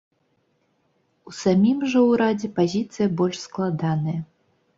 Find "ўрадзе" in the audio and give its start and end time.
2.07-2.47